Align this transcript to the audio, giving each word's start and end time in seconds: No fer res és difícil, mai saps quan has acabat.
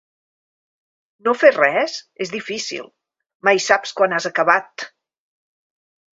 No 1.27 1.33
fer 1.41 1.51
res 1.57 1.97
és 2.25 2.31
difícil, 2.37 2.89
mai 3.49 3.63
saps 3.67 3.95
quan 4.01 4.19
has 4.19 4.27
acabat. 4.33 4.89